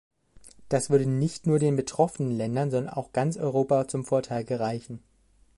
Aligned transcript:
Das 0.67 0.89
würde 0.89 1.05
nicht 1.05 1.45
nur 1.45 1.59
den 1.59 1.75
betroffenen 1.75 2.31
Ländern, 2.35 2.71
sondern 2.71 2.91
auch 2.91 3.13
ganz 3.13 3.37
Europa 3.37 3.87
zum 3.87 4.03
Vorteil 4.03 4.43
gereichen. 4.43 5.03